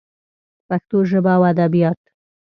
پښتو 0.67 0.97
ژبه 1.09 1.31
او 1.37 1.43
ادبیات 1.53 1.99